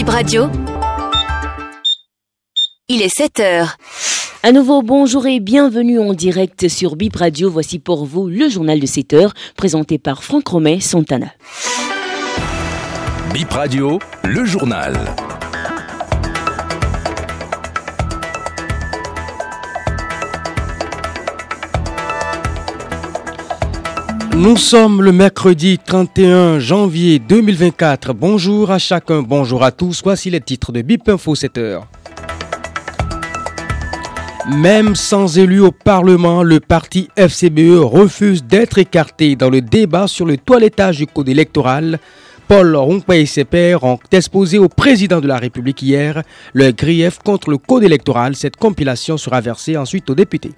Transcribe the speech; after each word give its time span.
Bib 0.00 0.08
Radio. 0.08 0.48
Il 2.88 3.02
est 3.02 3.14
7 3.14 3.40
heures. 3.40 3.76
À 4.42 4.50
nouveau, 4.50 4.80
bonjour 4.80 5.26
et 5.26 5.40
bienvenue 5.40 6.00
en 6.00 6.14
direct 6.14 6.68
sur 6.68 6.96
Bip 6.96 7.16
Radio. 7.16 7.50
Voici 7.50 7.78
pour 7.78 8.06
vous 8.06 8.26
le 8.26 8.48
journal 8.48 8.80
de 8.80 8.86
7 8.86 9.12
heures, 9.12 9.34
présenté 9.58 9.98
par 9.98 10.24
Franck 10.24 10.48
Romet 10.48 10.80
Santana. 10.80 11.26
Bip 13.34 13.50
Radio, 13.50 13.98
le 14.24 14.46
journal. 14.46 14.96
Nous 24.40 24.56
sommes 24.56 25.02
le 25.02 25.12
mercredi 25.12 25.76
31 25.76 26.60
janvier 26.60 27.18
2024. 27.18 28.14
Bonjour 28.14 28.70
à 28.70 28.78
chacun, 28.78 29.20
bonjour 29.20 29.62
à 29.62 29.70
tous. 29.70 30.00
Voici 30.02 30.30
les 30.30 30.40
titres 30.40 30.72
de 30.72 30.80
BIP 30.80 31.10
Info 31.10 31.34
7 31.34 31.58
heures. 31.58 31.86
Même 34.50 34.96
sans 34.96 35.36
élu 35.36 35.60
au 35.60 35.72
Parlement, 35.72 36.42
le 36.42 36.58
parti 36.58 37.10
FCBE 37.18 37.80
refuse 37.82 38.42
d'être 38.42 38.78
écarté 38.78 39.36
dans 39.36 39.50
le 39.50 39.60
débat 39.60 40.06
sur 40.06 40.24
le 40.24 40.38
toilettage 40.38 40.96
du 40.96 41.06
code 41.06 41.28
électoral. 41.28 41.98
Paul 42.48 42.74
Rompe 42.74 43.12
et 43.12 43.26
ses 43.26 43.44
pairs 43.44 43.84
ont 43.84 43.98
exposé 44.10 44.56
au 44.56 44.70
président 44.70 45.20
de 45.20 45.28
la 45.28 45.36
République 45.36 45.82
hier 45.82 46.22
le 46.54 46.70
grief 46.70 47.18
contre 47.18 47.50
le 47.50 47.58
code 47.58 47.84
électoral. 47.84 48.34
Cette 48.34 48.56
compilation 48.56 49.18
sera 49.18 49.42
versée 49.42 49.76
ensuite 49.76 50.08
aux 50.08 50.14
députés. 50.14 50.52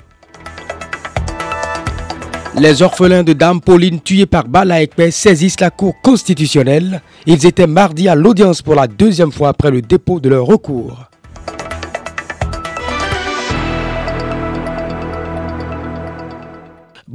Les 2.59 2.83
orphelins 2.83 3.23
de 3.23 3.33
Dame 3.33 3.63
Pauline 3.63 4.01
tués 4.01 4.27
par 4.27 4.47
Bala 4.47 4.83
Ekpe 4.83 5.11
saisissent 5.11 5.61
la 5.61 5.71
Cour 5.71 5.95
constitutionnelle. 6.03 7.01
Ils 7.25 7.47
étaient 7.47 7.67
mardi 7.67 8.09
à 8.09 8.15
l'audience 8.15 8.61
pour 8.61 8.75
la 8.75 8.87
deuxième 8.87 9.33
fois 9.33 9.49
après 9.49 9.71
le 9.71 9.81
dépôt 9.81 10.21
de 10.21 10.29
leur 10.29 10.45
recours. 10.45 11.12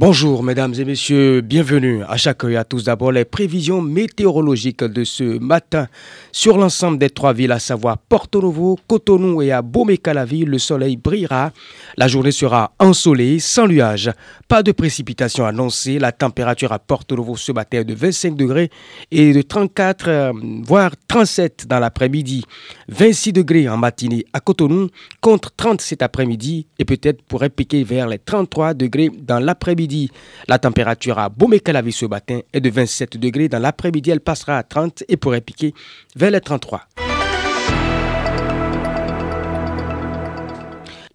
Bonjour 0.00 0.44
mesdames 0.44 0.74
et 0.78 0.84
messieurs, 0.84 1.40
bienvenue 1.40 2.04
à 2.08 2.16
chacun 2.16 2.50
et 2.50 2.56
à 2.56 2.62
tous. 2.62 2.84
D'abord 2.84 3.10
les 3.10 3.24
prévisions 3.24 3.82
météorologiques 3.82 4.84
de 4.84 5.02
ce 5.02 5.40
matin 5.40 5.88
sur 6.30 6.56
l'ensemble 6.56 6.98
des 6.98 7.10
trois 7.10 7.32
villes, 7.32 7.50
à 7.50 7.58
savoir 7.58 7.98
Porto 7.98 8.40
Novo, 8.40 8.78
Cotonou 8.86 9.42
et 9.42 9.50
à 9.50 9.60
Bomé-Calavi, 9.60 10.44
le 10.44 10.60
soleil 10.60 10.96
brillera. 10.96 11.50
La 11.96 12.06
journée 12.06 12.30
sera 12.30 12.70
ensoleillée, 12.78 13.40
sans 13.40 13.66
nuages. 13.66 14.12
Pas 14.46 14.62
de 14.62 14.70
précipitations 14.70 15.44
annoncées. 15.44 15.98
La 15.98 16.12
température 16.12 16.70
à 16.70 16.78
Porto 16.78 17.16
Novo 17.16 17.36
ce 17.36 17.50
matin 17.50 17.78
est 17.80 17.84
de 17.84 17.94
25 17.94 18.36
degrés 18.36 18.70
et 19.10 19.32
de 19.32 19.42
34 19.42 20.08
euh, 20.08 20.32
voire 20.62 20.92
37 21.08 21.66
dans 21.66 21.80
l'après-midi. 21.80 22.44
26 22.86 23.32
degrés 23.32 23.68
en 23.68 23.76
matinée 23.76 24.24
à 24.32 24.38
Cotonou 24.38 24.90
contre 25.20 25.50
30 25.56 25.80
cet 25.80 26.02
après-midi 26.02 26.68
et 26.78 26.84
peut-être 26.84 27.20
pourrait 27.22 27.50
piquer 27.50 27.82
vers 27.82 28.06
les 28.06 28.20
33 28.20 28.74
degrés 28.74 29.10
dans 29.26 29.40
l'après-midi. 29.40 29.87
La 30.46 30.58
température 30.58 31.18
à 31.18 31.28
Bomé-Calavi 31.28 31.92
ce 31.92 32.06
matin 32.06 32.40
est 32.52 32.60
de 32.60 32.70
27 32.70 33.16
degrés. 33.16 33.48
Dans 33.48 33.58
l'après-midi, 33.58 34.10
elle 34.10 34.20
passera 34.20 34.58
à 34.58 34.62
30 34.62 35.04
et 35.08 35.16
pourrait 35.16 35.40
piquer 35.40 35.74
vers 36.16 36.30
les 36.30 36.40
33. 36.40 36.82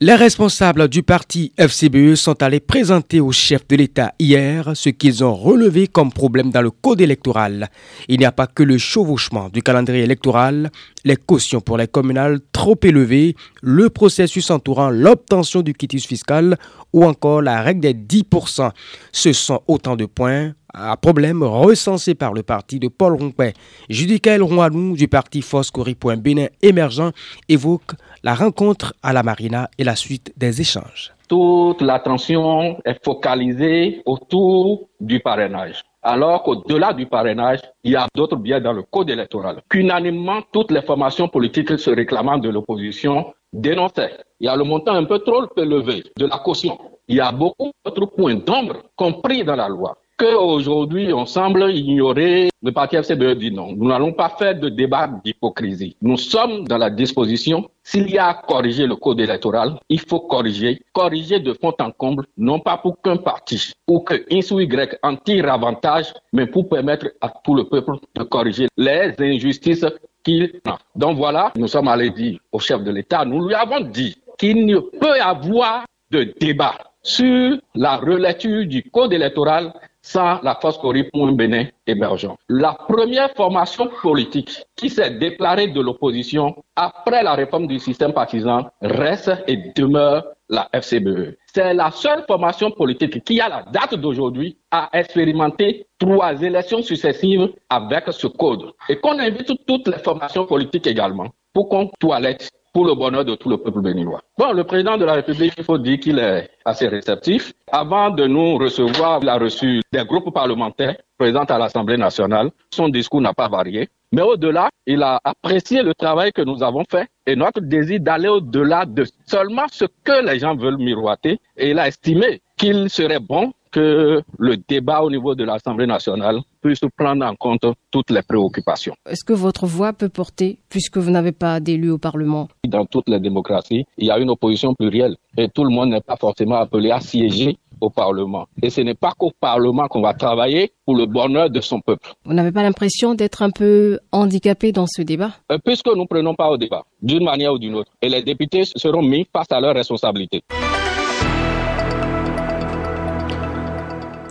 Les 0.02 0.16
responsables 0.16 0.88
du 0.88 1.04
parti 1.04 1.54
FCBE 1.56 2.16
sont 2.16 2.42
allés 2.42 2.60
présenter 2.60 3.20
au 3.20 3.32
chef 3.32 3.68
de 3.68 3.76
l'État 3.76 4.14
hier 4.18 4.72
ce 4.74 4.90
qu'ils 4.90 5.24
ont 5.24 5.36
relevé 5.36 5.88
comme 5.88 6.12
problème 6.12 6.50
dans 6.50 6.64
le 6.64 6.72
code 6.72 7.00
électoral. 7.00 7.70
Il 8.08 8.18
n'y 8.18 8.26
a 8.26 8.32
pas 8.32 8.48
que 8.48 8.64
le 8.64 8.80
chevauchement 8.80 9.50
du 9.50 9.62
calendrier 9.62 10.04
électoral, 10.04 10.72
les 11.06 11.16
cautions 11.16 11.62
pour 11.62 11.78
les 11.78 11.88
communales 11.88 12.40
trop 12.52 12.78
élevées, 12.82 13.36
le 13.62 13.92
processus 13.92 14.50
entourant 14.50 14.90
l'obtention 14.90 15.62
du 15.62 15.76
quitus 15.76 16.08
fiscal 16.08 16.58
ou 16.92 17.06
encore 17.06 17.44
la 17.44 17.62
règle 17.62 17.82
des 17.82 17.94
10%. 17.94 18.72
Ce 19.12 19.32
sont 19.32 19.62
autant 19.68 19.96
de 19.96 20.06
points 20.06 20.54
à 20.74 20.98
problème 20.98 21.44
recensés 21.44 22.16
par 22.16 22.34
le 22.34 22.42
parti 22.42 22.80
de 22.80 22.88
Paul 22.88 23.14
Rompet. 23.14 23.54
Judicaël 23.90 24.42
Rouanou 24.42 24.96
du 24.96 25.08
parti 25.08 25.42
Foscori.Bénin 25.42 26.18
Bénin 26.18 26.48
émergent 26.64 27.12
évoque 27.48 27.92
la 28.24 28.36
rencontre 28.36 28.94
à 29.04 29.12
la 29.12 29.22
Marina 29.22 29.70
et 29.78 29.84
la 29.84 29.98
suite 29.98 30.34
des 30.38 30.62
échanges. 30.62 31.14
Toute 31.28 31.82
l'attention 31.82 32.80
est 32.86 33.04
focalisée 33.04 34.02
autour 34.06 34.88
du 35.02 35.20
parrainage. 35.20 35.84
Alors 36.02 36.44
qu'au-delà 36.44 36.94
du 36.94 37.06
parrainage, 37.06 37.60
il 37.84 37.92
y 37.92 37.96
a 37.96 38.08
d'autres 38.16 38.38
biais 38.38 38.62
dans 38.62 38.74
le 38.74 38.84
code 38.84 39.10
électoral. 39.10 39.62
Qu'unanimement, 39.70 40.42
toutes 40.54 40.72
les 40.72 40.82
formations 40.82 41.28
politiques 41.28 41.78
se 41.78 41.90
réclamant 41.90 42.38
de 42.38 42.50
l'opposition 42.50 43.34
dénonçaient. 43.52 44.18
Il 44.40 44.46
y 44.46 44.50
a 44.50 44.56
le 44.56 44.64
montant 44.64 44.94
un 44.94 45.06
peu 45.06 45.20
trop 45.20 45.46
élevé 45.58 46.04
de 46.18 46.26
la 46.26 46.38
caution. 46.38 46.78
Il 47.08 47.18
y 47.18 47.22
a 47.22 47.32
beaucoup 47.32 47.72
d'autres 47.86 48.06
points 48.06 48.36
d'ombre 48.36 48.84
compris 48.96 49.44
dans 49.44 49.56
la 49.56 49.68
loi 49.68 49.98
qu'aujourd'hui, 50.24 51.14
on 51.14 51.26
semble 51.26 51.72
ignorer, 51.72 52.50
le 52.62 52.72
parti 52.72 52.96
FCBE 52.96 53.38
dit 53.38 53.52
non. 53.52 53.74
Nous 53.76 53.88
n'allons 53.88 54.14
pas 54.14 54.30
faire 54.30 54.58
de 54.58 54.70
débat 54.70 55.10
d'hypocrisie. 55.24 55.96
Nous 56.02 56.18
sommes 56.18 56.66
dans 56.66 56.78
la 56.78 56.90
disposition, 56.90 57.70
s'il 57.84 58.10
y 58.10 58.18
a 58.18 58.28
à 58.28 58.34
corriger 58.36 58.88
le 58.88 58.96
code 58.96 59.20
électoral, 59.20 59.80
il 59.90 60.00
faut 60.00 60.22
corriger, 60.22 60.82
corriger 60.94 61.40
de 61.40 61.54
fond 61.54 61.74
en 61.80 61.92
comble, 61.92 62.26
non 62.38 62.60
pas 62.60 62.78
pour 62.78 63.02
qu'un 63.02 63.18
parti 63.18 63.74
ou 63.88 64.00
qu'un 64.00 64.20
ou 64.52 64.60
Y 64.60 64.98
en 65.04 65.16
tire 65.18 65.52
avantage, 65.52 66.14
mais 66.32 66.48
pour 66.48 66.70
permettre 66.70 67.08
à 67.22 67.30
tout 67.44 67.56
le 67.56 67.66
peuple 67.66 67.94
de 68.16 68.24
corriger 68.24 68.68
les 68.78 69.14
injustices 69.20 69.86
qu'il 70.24 70.62
a. 70.66 70.78
Donc 70.96 71.18
voilà, 71.18 71.52
nous 71.58 71.68
sommes 71.68 71.90
allés 71.90 72.12
dire 72.12 72.40
au 72.52 72.60
chef 72.60 72.82
de 72.84 72.92
l'État, 72.92 73.26
nous 73.26 73.46
lui 73.46 73.56
avons 73.56 73.82
dit 73.82 74.16
qu'il 74.38 74.66
ne 74.66 74.80
peut 74.80 75.18
y 75.18 75.20
avoir 75.20 75.86
de 76.12 76.34
débat 76.40 76.76
sur 77.02 77.58
la 77.76 77.98
relecture 77.98 78.66
du 78.66 78.84
code 78.84 79.12
électoral 79.12 79.74
sans 80.04 80.42
la 80.44 80.56
force 80.62 80.78
pour 80.80 80.94
un 80.94 81.32
Bénin 81.32 81.66
émergent. 81.88 82.36
La 82.50 82.74
première 82.74 83.32
formation 83.36 83.88
politique 84.02 84.64
qui 84.76 84.90
s'est 84.90 85.12
déclarée 85.12 85.68
de 85.68 85.82
l'opposition 85.82 86.64
après 86.76 87.24
la 87.24 87.34
réforme 87.34 87.68
du 87.68 87.80
système 87.80 88.14
partisan 88.14 88.70
reste 88.82 89.32
et 89.48 89.58
demeure 89.76 90.26
la 90.50 90.70
FCBE. 90.74 91.38
C'est 91.54 91.74
la 91.74 91.90
seule 91.90 92.26
formation 92.28 92.70
politique 92.70 93.24
qui, 93.24 93.40
à 93.40 93.48
la 93.48 93.64
date 93.72 93.96
d'aujourd'hui, 93.96 94.58
a 94.72 94.90
expérimenté 94.94 95.88
trois 95.98 96.40
élections 96.42 96.82
successives 96.82 97.54
avec 97.70 98.04
ce 98.12 98.28
code. 98.28 98.74
Et 98.90 98.98
qu'on 98.98 99.18
invite 99.20 99.54
toutes 99.66 99.88
les 99.88 100.00
formations 100.00 100.46
politiques 100.46 100.86
également 100.86 101.30
pour 101.54 101.70
qu'on 101.70 101.88
toilette 102.00 102.50
pour 102.74 102.86
le 102.86 102.96
bonheur 102.96 103.24
de 103.24 103.36
tout 103.36 103.50
le 103.50 103.58
peuple 103.58 103.82
béninois. 103.82 104.22
Bon, 104.38 104.52
le 104.52 104.64
président 104.64 104.98
de 104.98 105.06
la 105.06 105.14
République, 105.14 105.54
il 105.58 105.64
faut 105.64 105.78
dire 105.78 106.00
qu'il 106.00 106.18
est 106.18 106.50
assez 106.66 106.88
réceptif. 106.88 107.54
Avant 107.72 108.10
de 108.10 108.26
nous 108.26 108.58
recevoir, 108.58 109.20
il 109.22 109.30
a 109.30 109.38
reçu 109.38 109.82
des 109.92 110.04
groupes 110.04 110.34
parlementaires 110.34 110.98
présents 111.18 111.44
à 111.44 111.60
l'Assemblée 111.60 111.98
nationale. 111.98 112.50
Son 112.72 112.90
discours 112.90 113.22
n'a 113.22 113.34
pas 113.34 113.48
varié. 113.48 113.90
Mais 114.12 114.24
au-delà, 114.24 114.70
il 114.88 115.04
a 115.04 115.20
apprécié 115.24 115.84
le 115.84 115.94
travail 115.94 116.32
que 116.32 116.42
nous 116.42 116.62
avons 116.64 116.84
fait 116.90 117.08
et 117.26 117.36
notre 117.36 117.62
désir 117.62 118.00
d'aller 118.00 118.28
au-delà 118.28 118.86
de 118.86 119.06
seulement 119.26 119.66
ce 119.72 119.86
que 120.04 120.26
les 120.26 120.40
gens 120.40 120.56
veulent 120.56 120.78
miroiter. 120.78 121.40
Et 121.58 121.72
il 121.72 121.80
a 121.80 121.88
estimé 121.88 122.42
qu'il 122.58 122.90
serait 122.90 123.20
bon 123.20 123.54
que 123.74 124.22
le 124.38 124.58
débat 124.58 125.02
au 125.02 125.10
niveau 125.10 125.36
de 125.36 125.44
l'Assemblée 125.44 125.88
nationale 125.88 126.40
puisse 126.62 126.80
prendre 126.96 127.26
en 127.26 127.36
compte 127.36 127.66
toutes 127.92 128.12
les 128.12 128.22
préoccupations. 128.22 128.96
Est-ce 129.10 129.26
que 129.26 129.34
votre 129.34 129.66
voix 129.66 129.92
peut 129.92 130.10
porter 130.10 130.60
puisque 130.70 130.98
vous 130.98 131.12
n'avez 131.12 131.34
pas 131.34 131.60
d'élu 131.60 131.90
au 131.90 131.98
Parlement? 131.98 132.48
Dans 132.66 132.86
toutes 132.86 133.10
les 133.10 133.20
démocraties, 133.20 133.86
il 133.98 134.06
y 134.08 134.12
a 134.12 134.18
une 134.20 134.30
opposition 134.30 134.74
plurielle 134.76 135.16
et 135.38 135.50
tout 135.50 135.64
le 135.64 135.72
monde 135.72 135.90
n'est 135.90 136.02
pas 136.02 136.16
forcément 136.16 136.56
appelé 136.56 136.92
à 136.92 137.00
siéger 137.02 137.58
au 137.82 137.90
Parlement. 137.90 138.46
Et 138.62 138.70
ce 138.70 138.82
n'est 138.82 138.94
pas 138.94 139.12
qu'au 139.18 139.32
Parlement 139.40 139.88
qu'on 139.88 140.02
va 140.02 140.14
travailler 140.14 140.72
pour 140.86 140.96
le 140.96 141.06
bonheur 141.06 141.50
de 141.50 141.60
son 141.60 141.82
peuple. 141.82 142.14
Vous 142.24 142.34
n'avez 142.34 142.52
pas 142.52 142.64
l'impression 142.64 143.14
d'être 143.16 143.42
un 143.42 143.50
peu 143.50 144.00
handicapé 144.12 144.72
dans 144.72 144.86
ce 144.88 145.02
débat? 145.02 145.32
Euh, 145.52 145.58
Puisque 145.66 145.88
nous 145.88 146.04
ne 146.04 146.08
prenons 146.08 146.36
pas 146.36 146.50
au 146.50 146.58
débat, 146.58 146.84
d'une 147.02 147.24
manière 147.26 147.54
ou 147.54 147.60
d'une 147.60 147.76
autre, 147.76 147.92
et 148.02 148.08
les 148.08 148.22
députés 148.22 148.64
seront 148.66 149.02
mis 149.02 149.26
face 149.34 149.52
à 149.52 149.60
leurs 149.60 149.76
responsabilités. 149.76 150.44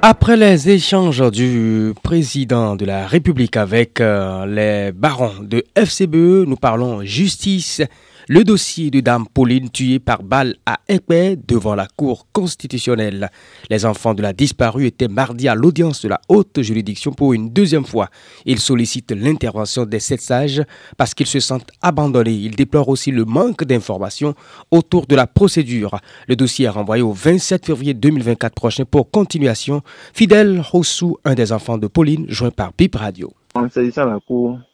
Après 0.04 0.36
les 0.36 0.68
échanges 0.68 1.30
du 1.30 1.94
président 2.02 2.74
de 2.74 2.84
la 2.84 3.06
République 3.06 3.56
avec 3.56 4.00
euh, 4.00 4.44
les 4.46 4.90
barons 4.90 5.30
de 5.40 5.64
FCBE, 5.76 6.44
nous 6.48 6.56
parlons 6.56 7.04
justice 7.04 7.82
le 8.28 8.44
dossier 8.44 8.90
de 8.90 9.00
Dame 9.00 9.26
Pauline 9.32 9.70
tuée 9.70 9.98
par 9.98 10.22
balle 10.22 10.56
à 10.66 10.78
Épée 10.88 11.36
devant 11.36 11.74
la 11.74 11.86
Cour 11.96 12.26
constitutionnelle. 12.32 13.30
Les 13.70 13.84
enfants 13.84 14.14
de 14.14 14.22
la 14.22 14.32
disparue 14.32 14.86
étaient 14.86 15.08
mardi 15.08 15.48
à 15.48 15.54
l'audience 15.54 16.02
de 16.02 16.08
la 16.08 16.20
haute 16.28 16.62
juridiction 16.62 17.12
pour 17.12 17.32
une 17.32 17.50
deuxième 17.50 17.84
fois. 17.84 18.08
Ils 18.46 18.60
sollicitent 18.60 19.12
l'intervention 19.12 19.84
des 19.84 20.00
sept 20.00 20.20
sages 20.20 20.62
parce 20.96 21.14
qu'ils 21.14 21.26
se 21.26 21.40
sentent 21.40 21.70
abandonnés. 21.82 22.32
Ils 22.32 22.56
déplorent 22.56 22.88
aussi 22.88 23.10
le 23.10 23.24
manque 23.24 23.64
d'informations 23.64 24.34
autour 24.70 25.06
de 25.06 25.16
la 25.16 25.26
procédure. 25.26 25.98
Le 26.28 26.36
dossier 26.36 26.66
est 26.66 26.70
renvoyé 26.70 27.02
au 27.02 27.12
27 27.12 27.66
février 27.66 27.94
2024 27.94 28.54
prochain 28.54 28.84
pour 28.84 29.10
continuation. 29.10 29.82
Fidèle 30.14 30.60
Rossou, 30.60 31.18
un 31.24 31.34
des 31.34 31.52
enfants 31.52 31.78
de 31.78 31.86
Pauline, 31.86 32.26
joint 32.28 32.50
par 32.50 32.72
Bip 32.76 32.94
Radio. 32.94 33.32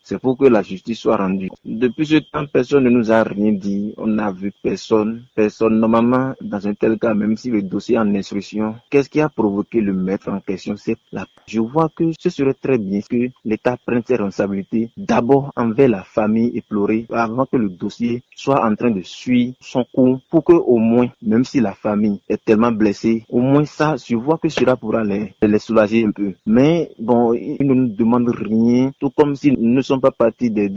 C'est 0.08 0.18
pour 0.18 0.38
que 0.38 0.46
la 0.46 0.62
justice 0.62 1.00
soit 1.00 1.18
rendue. 1.18 1.50
Depuis 1.66 2.06
ce 2.06 2.16
temps, 2.16 2.46
personne 2.50 2.84
ne 2.84 2.88
nous 2.88 3.12
a 3.12 3.22
rien 3.24 3.52
dit. 3.52 3.92
On 3.98 4.06
n'a 4.06 4.32
vu 4.32 4.54
personne. 4.62 5.24
Personne. 5.34 5.78
Normalement, 5.78 6.32
dans 6.40 6.66
un 6.66 6.72
tel 6.72 6.98
cas, 6.98 7.12
même 7.12 7.36
si 7.36 7.50
le 7.50 7.60
dossier 7.60 7.96
est 7.96 7.98
en 7.98 8.14
instruction, 8.14 8.74
qu'est-ce 8.88 9.10
qui 9.10 9.20
a 9.20 9.28
provoqué 9.28 9.82
le 9.82 9.92
maître 9.92 10.30
en 10.30 10.40
question? 10.40 10.76
C'est 10.78 10.96
la. 11.12 11.26
Je 11.46 11.60
vois 11.60 11.90
que 11.94 12.04
ce 12.18 12.30
serait 12.30 12.54
très 12.54 12.78
bien 12.78 13.00
que 13.02 13.28
l'État 13.44 13.76
prenne 13.76 14.02
ses 14.06 14.14
responsabilités 14.16 14.88
d'abord 14.96 15.52
envers 15.56 15.90
la 15.90 16.04
famille 16.04 16.56
éplorée 16.56 17.04
avant 17.10 17.44
que 17.44 17.58
le 17.58 17.68
dossier 17.68 18.22
soit 18.34 18.64
en 18.64 18.74
train 18.76 18.90
de 18.90 19.02
suivre 19.02 19.56
son 19.60 19.84
cours 19.92 20.20
pour 20.30 20.42
que 20.42 20.54
au 20.54 20.78
moins, 20.78 21.08
même 21.20 21.44
si 21.44 21.60
la 21.60 21.74
famille 21.74 22.18
est 22.30 22.42
tellement 22.42 22.72
blessée, 22.72 23.26
au 23.28 23.40
moins 23.40 23.66
ça, 23.66 23.96
je 23.96 24.16
vois 24.16 24.38
que 24.38 24.48
cela 24.48 24.74
pourra 24.76 25.04
les, 25.04 25.34
les 25.42 25.58
soulager 25.58 26.02
un 26.06 26.12
peu. 26.12 26.32
Mais 26.46 26.92
bon, 26.98 27.34
ils 27.34 27.66
ne 27.66 27.74
nous 27.74 27.88
demandent 27.88 28.30
rien, 28.34 28.90
tout 28.98 29.10
comme 29.10 29.36
s'ils 29.36 29.58
ne 29.60 29.82
sont 29.82 29.97
pas 30.00 30.10
partis 30.10 30.50
des, 30.50 30.68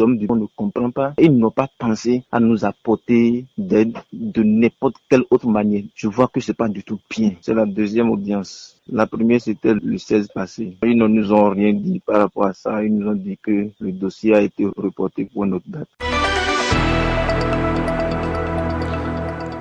hommes 0.00 0.18
du 0.18 0.26
monde, 0.26 0.38
on 0.38 0.42
ne 0.42 0.46
comprend 0.56 0.90
pas. 0.90 1.14
Ils 1.18 1.32
n'ont 1.36 1.50
pas 1.50 1.68
pensé 1.78 2.22
à 2.32 2.40
nous 2.40 2.64
apporter 2.64 3.44
d'aide 3.56 3.96
de 4.12 4.42
n'importe 4.42 4.96
quelle 5.08 5.24
autre 5.30 5.48
manière. 5.48 5.82
Je 5.94 6.08
vois 6.08 6.28
que 6.28 6.40
c'est 6.40 6.54
pas 6.56 6.68
du 6.68 6.82
tout 6.82 6.98
bien. 7.10 7.32
C'est 7.40 7.54
la 7.54 7.66
deuxième 7.66 8.10
audience. 8.10 8.76
La 8.90 9.06
première, 9.06 9.40
c'était 9.40 9.74
le 9.74 9.98
16 9.98 10.28
passé. 10.28 10.76
Ils 10.84 10.96
ne 10.96 11.06
nous 11.06 11.32
ont 11.32 11.50
rien 11.50 11.72
dit 11.72 12.00
par 12.04 12.18
rapport 12.20 12.46
à 12.46 12.52
ça. 12.52 12.84
Ils 12.84 12.94
nous 12.94 13.08
ont 13.08 13.14
dit 13.14 13.38
que 13.42 13.68
le 13.80 13.92
dossier 13.92 14.34
a 14.34 14.42
été 14.42 14.64
reporté 14.76 15.24
pour 15.24 15.44
une 15.44 15.54
autre 15.54 15.66
date. 15.68 15.88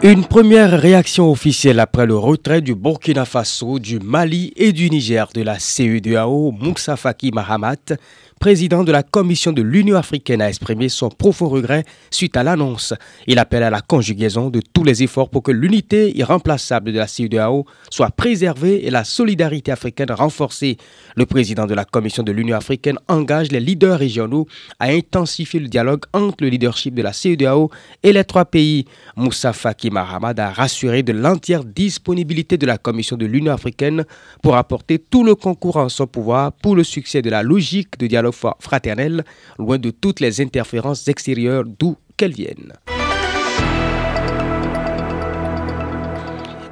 Une 0.03 0.23
première 0.23 0.69
réaction 0.79 1.31
officielle 1.31 1.79
après 1.79 2.05
le 2.05 2.15
retrait 2.15 2.61
du 2.61 2.75
Burkina 2.75 3.25
Faso, 3.25 3.79
du 3.79 3.97
Mali 3.99 4.53
et 4.55 4.71
du 4.71 4.87
Niger 4.91 5.27
de 5.33 5.41
la 5.41 5.57
CEDEAO, 5.57 6.51
Moussa 6.51 6.95
Faki 6.95 7.31
Mahamat 7.31 7.93
président 8.39 8.83
de 8.83 8.91
la 8.91 9.03
Commission 9.03 9.51
de 9.51 9.61
l'Union 9.61 9.95
africaine, 9.95 10.41
a 10.41 10.49
exprimé 10.49 10.89
son 10.89 11.09
profond 11.09 11.47
regret 11.47 11.83
suite 12.11 12.37
à 12.37 12.43
l'annonce. 12.43 12.93
Il 13.27 13.39
appelle 13.39 13.63
à 13.63 13.69
la 13.69 13.81
conjugaison 13.81 14.49
de 14.49 14.61
tous 14.73 14.83
les 14.83 15.03
efforts 15.03 15.29
pour 15.29 15.43
que 15.43 15.51
l'unité 15.51 16.15
irremplaçable 16.17 16.91
de 16.91 16.97
la 16.97 17.07
CEDEAO 17.07 17.65
soit 17.89 18.11
préservée 18.11 18.85
et 18.85 18.91
la 18.91 19.03
solidarité 19.03 19.71
africaine 19.71 20.11
renforcée. 20.11 20.77
Le 21.15 21.25
président 21.25 21.65
de 21.65 21.73
la 21.73 21.85
Commission 21.85 22.23
de 22.23 22.31
l'Union 22.31 22.57
africaine 22.57 22.99
engage 23.07 23.51
les 23.51 23.59
leaders 23.59 23.97
régionaux 23.97 24.47
à 24.79 24.87
intensifier 24.87 25.59
le 25.59 25.67
dialogue 25.67 26.03
entre 26.13 26.43
le 26.43 26.49
leadership 26.49 26.93
de 26.93 27.01
la 27.01 27.13
CEDEAO 27.13 27.71
et 28.03 28.13
les 28.13 28.23
trois 28.25 28.45
pays. 28.45 28.85
Moussa 29.15 29.53
Faki 29.53 29.91
Mahamad 29.91 30.39
a 30.39 30.51
rassuré 30.51 31.03
de 31.03 31.13
l'entière 31.13 31.63
disponibilité 31.63 32.57
de 32.57 32.65
la 32.65 32.77
Commission 32.77 33.17
de 33.17 33.25
l'Union 33.25 33.53
africaine 33.53 34.05
pour 34.41 34.55
apporter 34.55 34.99
tout 34.99 35.23
le 35.23 35.35
concours 35.35 35.77
en 35.77 35.89
son 35.89 36.05
pouvoir 36.05 36.51
pour 36.51 36.75
le 36.75 36.83
succès 36.83 37.21
de 37.21 37.29
la 37.29 37.41
logique 37.41 37.97
de 37.97 38.07
dialogue 38.07 38.24
fraternelle, 38.31 39.23
loin 39.57 39.77
de 39.77 39.91
toutes 39.91 40.19
les 40.19 40.41
interférences 40.41 41.07
extérieures 41.07 41.63
d'où 41.65 41.97
qu'elles 42.17 42.33
viennent. 42.33 42.73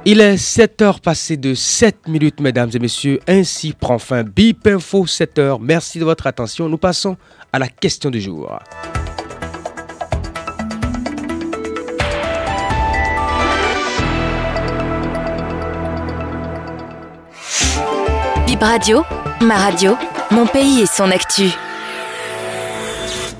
Il 0.06 0.20
est 0.20 0.36
7 0.36 0.82
heures 0.82 1.00
passées 1.00 1.38
de 1.38 1.54
7 1.54 2.08
minutes, 2.08 2.38
mesdames 2.38 2.70
et 2.74 2.78
messieurs. 2.78 3.20
Ainsi 3.26 3.72
prend 3.72 3.98
fin 3.98 4.22
BIP 4.22 4.66
Info 4.66 5.06
7 5.06 5.38
heures. 5.38 5.60
Merci 5.60 5.98
de 5.98 6.04
votre 6.04 6.26
attention. 6.26 6.68
Nous 6.68 6.76
passons 6.76 7.16
à 7.54 7.58
la 7.58 7.68
question 7.68 8.10
du 8.10 8.20
jour. 8.20 8.58
Bip 18.46 18.60
Radio, 18.60 19.04
ma 19.40 19.56
radio, 19.56 19.96
mon 20.34 20.46
pays 20.46 20.82
et 20.82 20.86
son 20.86 21.10
actu. 21.12 21.63